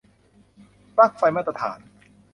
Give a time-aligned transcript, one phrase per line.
[0.95, 1.79] ปลั๊กไฟมาตรฐาน